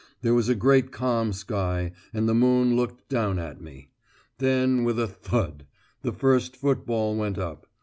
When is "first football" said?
6.11-7.15